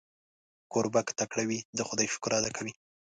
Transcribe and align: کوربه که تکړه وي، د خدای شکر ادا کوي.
کوربه 0.71 1.01
که 1.07 1.13
تکړه 1.19 1.43
وي، 1.49 1.59
د 1.77 1.79
خدای 1.87 2.07
شکر 2.13 2.31
ادا 2.37 2.49
کوي. 2.57 2.73